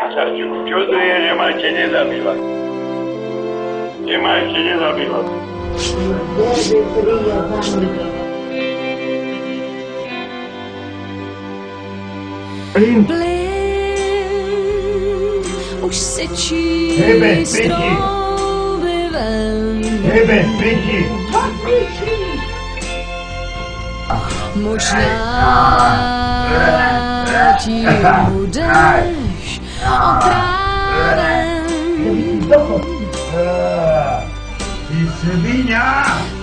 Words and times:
Čo 0.00 0.78
to 0.88 0.96
je, 0.96 1.16
že 1.28 1.32
ma 1.36 1.52
ešte 1.52 1.68
nezabila? 1.76 2.32
Že 4.08 4.16
ma 4.16 4.32
ešte 4.40 4.60
nezabila. 4.64 5.20
Plyn, 12.72 13.04
Plyn 13.04 13.40
už 15.84 15.96
si 15.96 16.24
Hebe, 16.96 17.44
pěti. 17.44 17.92
hebe, 20.08 20.38
pěti. 20.56 21.00
Možná 24.56 25.12
ti 27.60 27.84
budeš 28.32 29.29
otráven. 29.90 31.66
Ty 34.88 34.98
sviňa! 35.20 35.86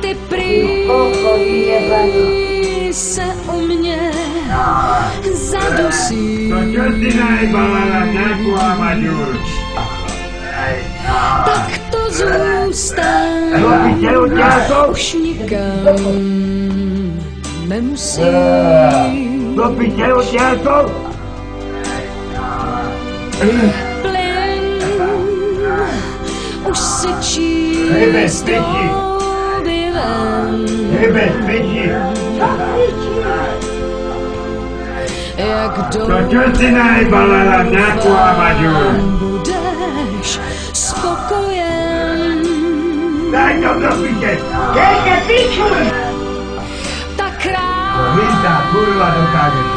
Ty 0.02 0.16
prý 0.30 0.88
se 2.91 3.25
u 3.53 3.62
mě 3.62 4.12
zadusí. 5.34 6.49
No 6.49 6.59
čo 6.73 6.84
si 6.98 7.09
najbala 7.13 8.09
na 8.09 8.27
amaďuru? 8.72 9.38
Tak 11.45 11.72
to 11.91 12.02
zůstan. 12.11 13.53
Chlapíte 13.59 14.17
uťákov? 14.17 14.89
Už 14.91 15.14
nikam 15.14 15.86
nemusí. 17.67 18.23
Chlapíte 19.55 20.14
uťákov? 20.14 21.16
Plyn 24.02 24.82
už 26.66 26.78
ven. 29.94 30.66
Hebe, 31.00 31.31
pěti. 31.45 31.92
Jak 35.38 35.94
No 35.94 36.17
čo 36.26 36.42
si 36.58 36.67
najbala 36.73 37.39
na 37.45 37.59
nejakú 37.70 38.09
amaďuru? 38.09 38.89
budeš 39.22 40.42
spokojen. 40.73 42.42
Daj 43.30 43.54
to 43.61 43.72
do 43.78 43.92
piče! 44.02 44.33
Tak 47.14 47.45
Linda, 48.17 48.56
rád 48.58 48.64
kurva, 48.73 49.08
dokážeš, 49.14 49.70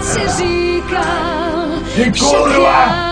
si 0.00 0.22
říkal, 0.40 1.68
že 1.96 2.04
kurva! 2.16 3.11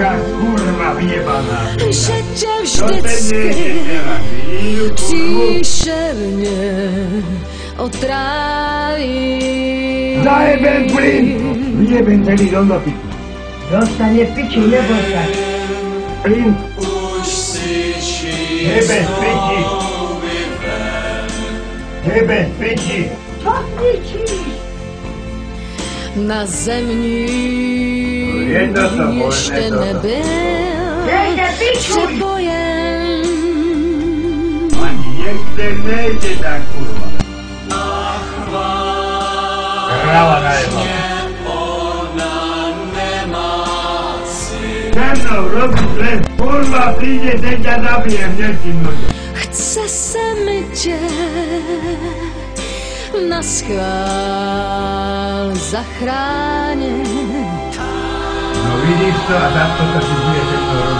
Taka 0.00 0.16
kurwa 0.18 0.94
wjebana. 0.94 1.60
Siedział 1.80 2.60
wśniecki, 2.64 3.36
ciszę 4.96 6.14
mnie 6.14 6.60
otraił. 7.78 9.04
Zajebę 10.24 10.72
plin! 10.96 11.90
Nie 11.90 12.02
będę 12.02 12.32
mi 12.32 12.50
do 12.50 12.80
pić. 12.80 12.94
Dostanie 13.70 14.26
piciu, 14.26 14.60
nie 14.60 14.82
dostać. 14.82 15.38
Plin. 16.22 16.54
Nie 18.64 18.74
bez 18.76 19.06
pici. 19.20 19.58
Nie 22.06 22.22
bez 22.22 22.46
pici. 22.60 23.08
Cofnij 23.44 23.94
ci! 23.94 24.40
Na 26.16 26.46
zemni 26.46 27.89
Bojné 28.50 29.24
ještě 29.26 29.70
nebyl 29.70 30.24
přepojen. 31.78 33.22
Ani 34.82 35.08
niekde 35.18 35.66
nejde 35.86 36.32
tá 36.42 36.54
kurva. 36.74 37.06
Krava 40.02 40.38
najeba. 40.40 40.82
Se 44.90 45.06
mnou 45.14 45.48
robíš 45.48 45.92
len 46.02 46.18
kurva, 46.34 46.84
príde, 46.98 47.38
že 47.38 47.54
ťa 47.62 47.74
zabijem, 47.86 48.30
nevšimnú 48.34 48.90
ťa. 48.90 49.08
Chce 49.46 49.84
se 49.88 50.26
mi 50.44 50.66
tě 50.74 50.98
na 53.28 53.42
schvál 53.42 55.54
zachránit. 55.54 57.19
Ministro 58.90 59.36
adatto 59.36 59.82
per 59.92 60.02
seguire 60.02 60.44
del 60.50 60.64
loro. 60.66 60.98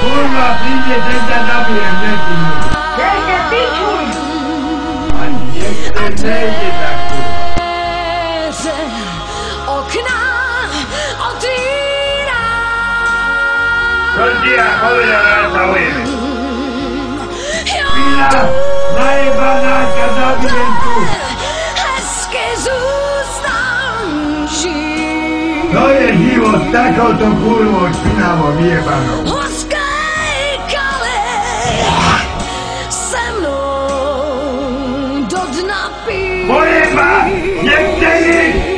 Curva 0.00 0.48
figlia 0.62 0.98
senza 1.04 1.36
nobili 1.42 1.78
e 1.78 1.92
mettimi. 2.00 2.48
Senza 2.96 3.38
piccoli. 3.50 4.08
Ma 5.12 5.24
niente 5.26 6.22
meglio 6.22 6.70
da 6.80 6.90
curva. 7.10 7.42
Okna 9.76 10.20
otira. 11.28 12.42
Rodija, 14.16 14.68
hovira 14.80 15.20
na 15.20 15.48
tawir. 15.52 15.96
Bila. 17.94 18.73
Najbanaka, 18.98 20.06
zabiję 20.14 20.64
tu! 20.82 20.94
To 25.72 25.90
jest 25.92 26.18
miłość, 26.18 26.64
taką 26.72 27.18
to 27.18 27.24
kurwą 27.24 27.92
śpinawą 27.92 28.58
jebaną. 28.58 29.34
Łaskaj, 29.34 30.58
kolej, 30.68 31.80
ze 32.90 33.32
mną 33.40 33.58
do 35.28 35.36
dna 35.38 35.90
pij. 36.06 36.48
Pojeba, 36.48 37.24
nie 37.62 37.70
chcę 37.70 38.20
nic! 38.20 38.73